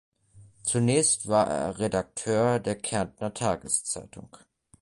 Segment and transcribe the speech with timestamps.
[0.63, 4.35] Zunächst war er Redakteur der „Kärntner Tageszeitung“.